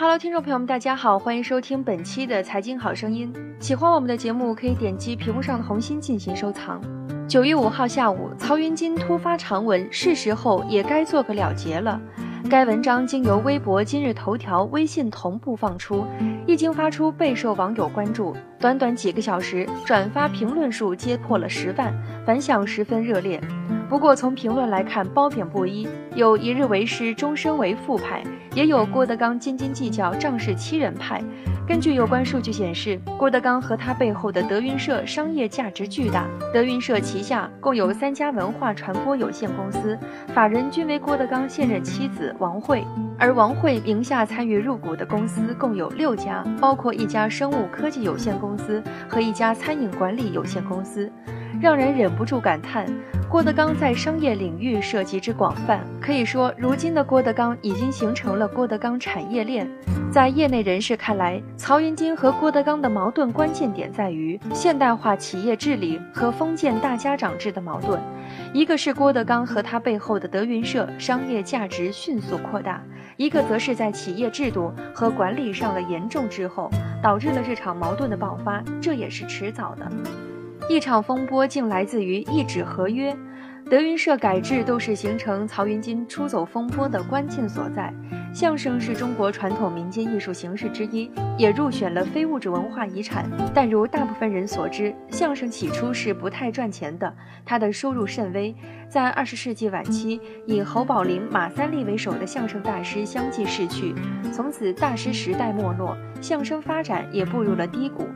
[0.00, 3.30] Hello，听众朋友们，大家好，欢迎收听本期的财经好声音。
[3.58, 6.80] 喜欢我们的节目，可以点击屏幕上的红心进行收藏。
[7.28, 12.00] 九月五号下午，曹云金突发长文，是时候也该做个了结了。
[12.48, 16.06] 该文章经由微博、今日头条、微信同步放出，
[16.46, 21.92] 一经发出备受网友关注，短短几个小时，转发评论数皆破了十万，
[22.24, 23.38] 反响十分热烈。
[23.90, 28.22] 不过从评论来看，褒贬不一，有一日为师，终身为父派，
[28.54, 31.20] 也有郭德纲斤斤计较，仗势欺人派。
[31.66, 36.24] 根据有关数据显示，郭德纲和他背后的德云社商业价值巨大。
[36.54, 39.98] 德云社旗下共有三家文化传播有限公司，
[40.32, 42.84] 法人均为郭德纲现任妻子王慧，
[43.18, 51.10] 而王慧名下参与入股的公司共有六家，包括一家生物科技有限公司和一家餐饮管理有限公司，
[51.60, 52.86] 让人忍不住感叹。
[53.28, 59.70] 郭德纲在商业领域涉及之广泛，可以说，如今的郭德纲已经形成了郭德纲产业链。
[60.10, 68.00] 在业内人士看来，曹云金和郭德纲的矛盾关键点在于现代化企业治理和封建大家长制的矛盾。
[68.52, 72.82] 一个是郭德纲和他背后的德云社商业价值迅速扩大，
[73.16, 76.68] 一个则是在企业制度和管理上的严重滞后，
[77.00, 78.60] 导致了这场矛盾的爆发。
[78.80, 79.86] 这也是迟早的。
[80.70, 83.12] 一场风波竟来自于一纸合约，
[83.68, 87.92] 德云社改制都是形成曹云金出走风波的关键所在。
[88.32, 93.28] 相声是中国传统民间艺术形式之一，也入选了非物质文化遗产。
[93.52, 97.12] 但如大部分人所知，相声起初是不太赚钱的，
[97.44, 98.54] 它的收入甚微。
[98.88, 103.92] 在二十世纪晚期，以侯宝林、马三立为首的相声大师相继逝去，
[104.32, 108.06] 从此大师时代没落，相声发展也步入了低谷。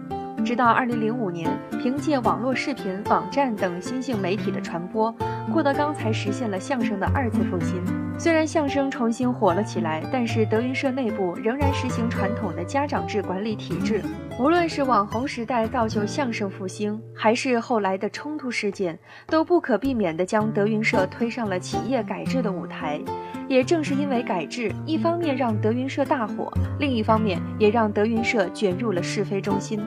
[0.44, 1.50] 直到二零零五年，
[1.80, 5.14] 凭借网络视频、网站等新兴媒体的传播，
[5.52, 7.82] 郭德纲才实现了相声的二次复兴。
[8.18, 14.02] 虽然相声重新火了起来，但是德云社内部仍然实行传统的家长制管理体制。
[14.38, 23.00] 无论是网红时代造就相声复兴，还是后来的冲突事件，都不可避免地将德云社推上了企业改制的舞台。
[23.48, 29.80] 也正是因为改制，一方面让德云社大火，另一方面也让德云社卷入了是非中心。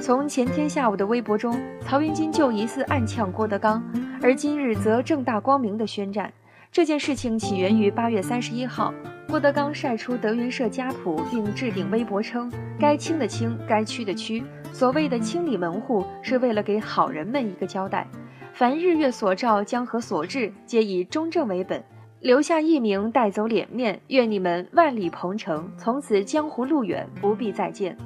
[0.00, 3.82] 从前天下午的微博中，曹云金就疑似暗呛郭德纲，
[4.22, 6.32] 而今日则正大光明地宣战。
[6.70, 8.94] 这件事情起源于八月三十一号，
[9.28, 14.44] 郭德纲晒出德云社家谱，并置顶微博称：“该清的清，该屈的屈。
[14.72, 18.06] 所谓的清理门户，是为了给好人们一个交代。
[18.52, 21.82] 凡日月所照，江河所至，皆以中正为本，
[22.20, 24.00] 留下一名，带走脸面。
[24.08, 27.96] 愿你们万里鹏程，从此江湖路远，不必再见。”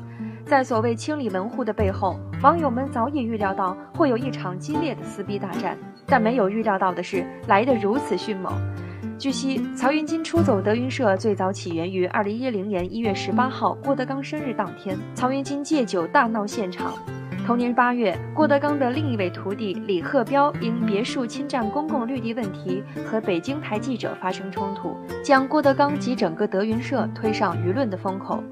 [0.50, 5.78] 在所谓清理门户的背后，网友们早已预料到会有一场激烈的撕逼大战，
[6.08, 8.52] 但没有预料到的是来得如此迅猛。
[9.16, 16.94] 据悉，曹云金出走德云社最早起源于二零一零年一月十八号郭德纲生日当天，曹云金借酒大闹现场。
[17.46, 28.42] 同年八月，郭德纲的另一位徒弟李鹤彪因别墅侵占公共绿地问题和北京台记者发生冲突，将郭德纲及整个德云社推上舆论的风口。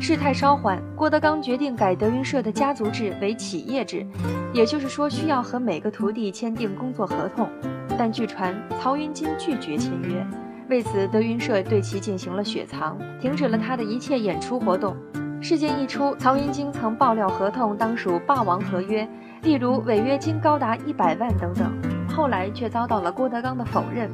[0.00, 4.06] 事态稍缓，郭德纲决定改德云社的家族制为企业制，
[4.52, 7.48] 也就是说需要和每个徒弟签订工作合同。
[7.96, 10.26] 但据传曹云金拒绝签约，
[10.68, 14.96] 为此德云社对其进行了雪藏，停止了他的一切演出活动。
[15.40, 19.06] 事件一出，曹云金曾爆料合同当属霸王合约，
[19.42, 21.70] 例如违约金高达一百万等等，
[22.08, 24.10] 后来却遭到了郭德纲的否认。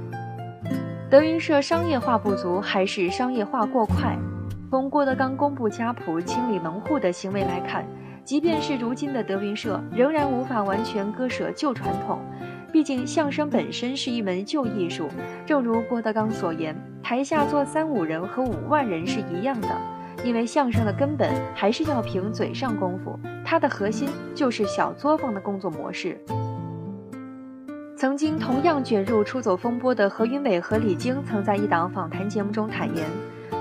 [1.09, 4.19] 德云社商业化不足，还是商业化过快？
[4.71, 7.85] 从郭德纲公布家谱、清理门户的行为来看，
[8.25, 12.21] 即便是如今的德云社，仍然无法完全割舍旧传统。
[12.71, 15.09] 毕竟相声本身是一门旧艺术，
[15.45, 19.69] 正如郭德纲所言，台下坐三五人和五万人是一样的。
[20.23, 26.17] 因为相声的根本还是要凭嘴上功夫，它的核心就是小作坊的工作模式。
[27.97, 33.05] 曾经同样卷入出走风波的何云伟和李菁，曾在一档访谈节目中坦言。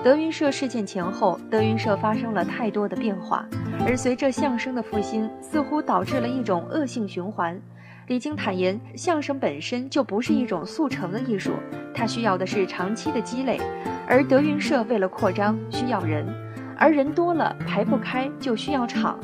[0.03, 3.45] 德云社事件前后，德云社发生了太多的变化，
[3.85, 7.59] 而随着相声的复兴，似乎导致了一种恶性循环。
[8.07, 11.51] 李菁坦言，相声本身就不是一种速成的艺术，
[11.93, 13.59] 它需要的是长期的积累。
[14.07, 16.25] 而德云社为了扩张，需要人，
[16.77, 19.19] 而人多了排不开，就需要场。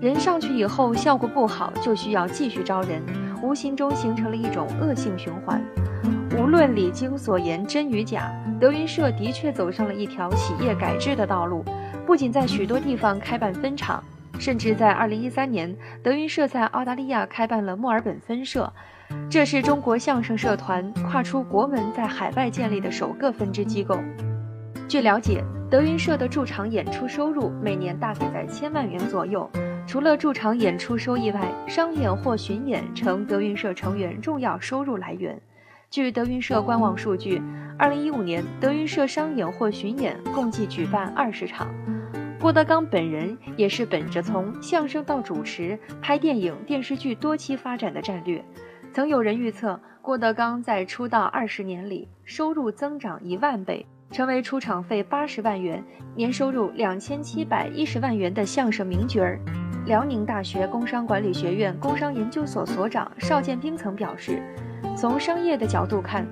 [0.00, 3.02] 人上去以后效果不好，就需要继续招人，
[3.42, 5.60] 无形中形成了一种恶性循环。
[6.38, 11.62] 无论李菁所言真与假，德云社的确走上了一条企业改制的道路，
[12.06, 14.02] 不仅在许多地方开办分厂，
[14.38, 18.72] 甚至在2013年，德云社在澳大利亚开办了墨尔本分社，
[19.28, 23.98] 这是中国相声社团跨出国门在海外建立的首个分支机构。
[24.88, 29.48] 据了解，德云社的驻场演出收入每年大概在千万元左右。
[29.86, 35.38] 除了驻场演出收益外，商演或巡演成德云社成员重要收入来源。
[35.92, 37.42] 据德云社官网数据，
[37.78, 41.68] 二零一五年德云社商演或巡演共计举办二十场。
[42.40, 48.42] 郭德纲本人也是本着从相声到主持、拍电影、电视剧多期发展的战略。
[48.90, 55.84] 曾有人预测，郭德纲在出道二十年里收入增长一万倍，成为出场费八十万元、
[56.16, 59.38] 年收入两千七百一十万元的相声名角儿。
[59.84, 64.42] 辽宁大学工商管理学院工商研究所所长邵建兵曾表示。
[64.96, 66.26] 从商业的角度看，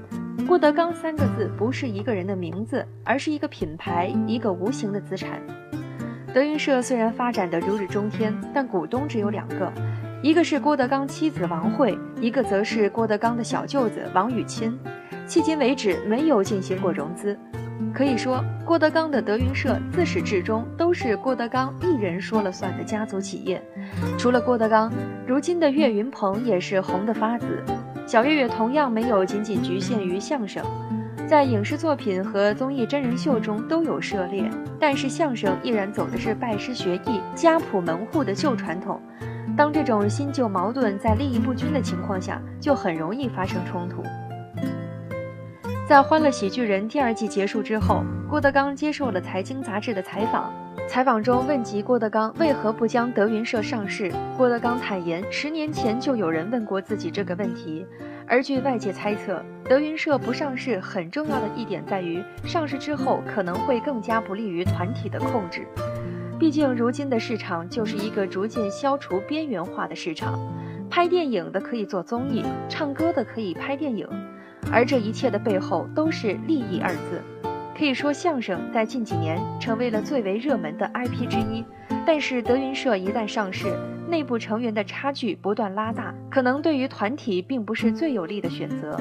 [0.46, 5.40] 郭德纲三个字不是一个人的名字，而是一个品牌，一个无形的资产。
[6.32, 9.72] 德云社虽然发展的如日中天，但股东只有两个，
[10.22, 14.78] 一个是郭德纲妻子王慧，一个则是郭德纲的小舅子王雨钦。
[15.26, 17.36] 迄今为止没有进行过融资，
[17.92, 23.60] 可以说郭德纲的德云社自始至终都是郭德纲一人说了算的家族企业。
[24.18, 24.92] 除了郭德纲，
[25.26, 27.64] 如今的岳云鹏也是红得发紫。
[28.10, 30.64] 小岳岳同样没有仅仅局限于相声，
[31.28, 39.00] 在影视作品和综艺真人秀中都有涉猎，但是相声依然走的是拜师学艺、家谱门户的旧传统。
[39.56, 44.02] 当这种新旧矛盾在利益不均的情况下，就很容易发生冲突。
[45.88, 50.52] 在《欢乐喜剧人》第二季结束之后，郭德纲接受了财经杂志的采访。
[50.88, 57.86] 采访中问及郭德纲为何不将德云社上市，郭德纲坦言，十年前就有人问过自己这个问题。
[58.26, 65.66] 而据外界猜测，德云社不上市很重要的一点在于，上市之后可能会更加不利于团体的控制。
[66.38, 70.38] 毕竟如今的市场就是一个逐渐消除边缘化的市场，
[70.88, 74.08] 拍电影的可以做综艺，唱歌的可以拍电影，
[74.72, 77.49] 而这一切的背后都是利益二字。
[77.80, 81.64] 可以说，相声在近几年成为了最为热门的 IP 之一。
[82.06, 83.74] 但是，德云社一旦上市，
[84.06, 89.00] 内部成员的差距不断拉大，可能对于团体并不是最有利的选择。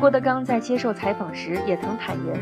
[0.00, 2.40] 郭德纲在接受采访时也曾坦言，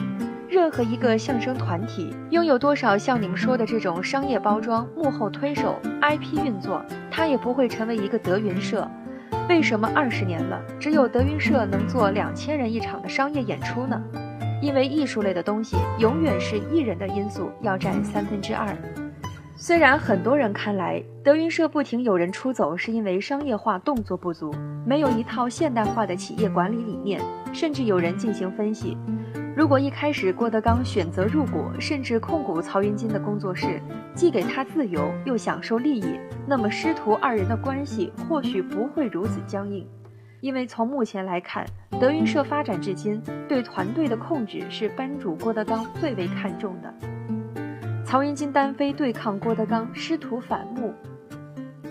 [0.48, 6.80] 任何一个相声团体拥有多少像你们说的这种商业包装、幕后推手、IP 运作，
[7.10, 8.88] 他也不会成为一个德云社。
[9.48, 14.00] 为什么二十年了，只有德云社能做两千人一场的商业演出呢？
[14.62, 18.74] 因为艺术类的东西永远是艺人的因素要占三分之二。
[19.56, 24.54] 虽然很多人看来德云社不停有人出走，是因为商业化动作不足，
[24.86, 27.20] 没有一套现代化的企业管理理念。
[27.52, 28.96] 甚至有人进行分析：
[29.54, 33.80] 如果一开始郭德纲选择入股甚至控股曹云金的工作室，
[34.14, 39.86] 既给他自由又享受利益，那么师徒二人的关系或许不会如此僵硬。
[40.42, 41.64] 因为从目前来看，
[42.00, 46.92] 德云社发展至今，对团队的控制是班主郭德纲最为看重的。
[48.04, 50.92] 曹云金单飞对抗郭德纲，师徒反目。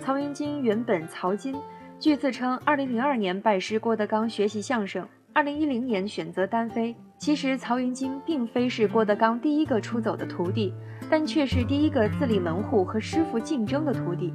[0.01, 1.55] 曹云金原本曹金，
[1.97, 6.93] 据自称2002年拜师郭德纲学习相声，2010年选择单飞。
[7.17, 10.73] 其实曹云金并非是郭德纲第一个出走的徒弟，
[11.11, 14.33] 但却是第一个自立门户和师傅竞争的徒弟。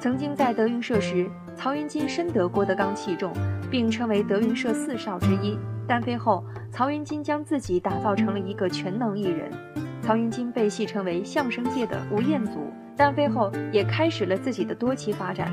[0.00, 3.30] 曾经在德云社时，曹云金深得郭德纲器重。
[3.74, 5.58] 并称为德云社四少之一。
[5.84, 9.50] 单飞后，曹云金将自己打造成了一个全能艺人。
[10.00, 12.72] 曹云金被戏称为相声界的吴彦祖。
[12.96, 15.52] 单飞后，也开始了自己的多栖发展，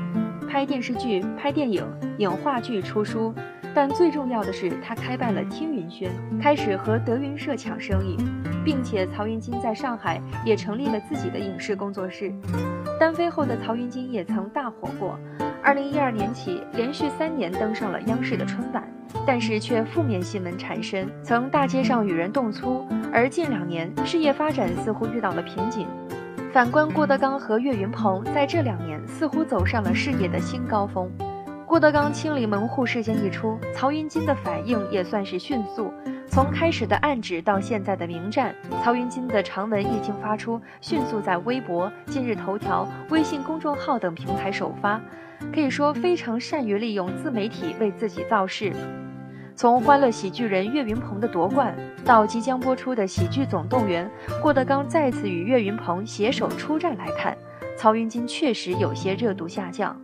[0.52, 1.82] 拍电视剧、拍电影、
[2.18, 3.32] 影话剧、出书。
[3.74, 8.18] 但最重要的是，他开办了听云轩，开始和德云社抢生意，
[8.62, 12.30] 并且曹云金在上海也成立了自己的影视工作室。
[13.00, 15.18] 单飞后的曹云金也曾大火过。
[15.62, 18.86] 二零一二年起，连续三年登上了央视的春晚，
[19.26, 22.86] 但是却负面新闻缠身，曾大街上与人动粗。
[23.10, 25.86] 而近两年，事业发展似乎遇到了瓶颈。
[26.52, 31.10] 反观郭德纲和岳云鹏，在这两年似乎走上了事业的新高峰。
[31.66, 35.90] 郭德纲清理门户事件一出，曹云金的反应也算是迅速。
[36.26, 38.54] 从开始的暗指到现在的明战，
[38.84, 45.00] 曹云金的长文一经发出，迅速在微博、今日头条、微信公众号等平台首发，
[45.54, 48.74] 可以说非常善于利用自媒体为自己造势。
[49.54, 57.36] 从《欢乐喜剧人》岳云鹏的夺冠，到即将播出的《喜剧总动员》，郭德纲再次与岳云鹏携手出战来看，
[57.76, 59.94] 曹云金确实有些热度下降。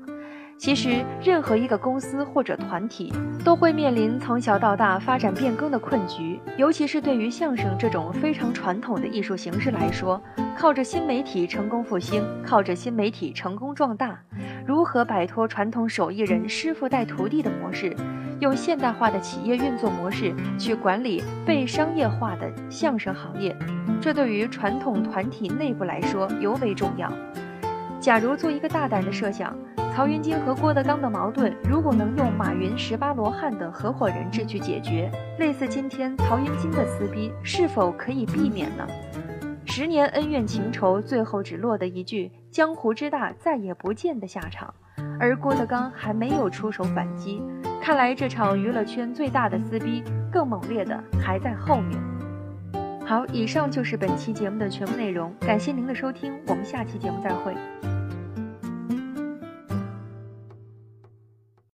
[0.59, 3.13] 其实，任何一个公司或者团体
[3.45, 10.21] 都会面临从小到大发展变更的困局，尤其是对于相声这种非常传统的艺术形式来说，
[10.57, 14.19] 靠着新媒体成功复兴，靠着新媒体成功壮大，
[14.67, 17.95] 如何摆脱传统手艺人师傅带徒弟的模式，
[18.41, 23.57] 用现代化的企业运作模式去管理被商业化的相声行业？
[24.01, 27.13] 这对于传统团体内部来说尤为重要。
[28.01, 29.57] 假如做一个大胆的设想，
[29.93, 38.87] 曹云金和郭德纲的矛盾，如果能用马云、十八罗汉的合伙人制去解决，类似今天曹云金的撕逼，是否可以避免呢？
[39.65, 44.73] 十年恩怨情仇，最后只落得一句“江湖之大，再也不见”的下场，
[45.19, 47.43] 而郭德纲还没有出手反击。
[47.81, 51.99] 看来这场娱乐圈最大的撕逼，更猛烈的还在后面。
[53.07, 57.55] 好，以上就是本期节目的全部内容，感谢您的收听，我们下期节目再会。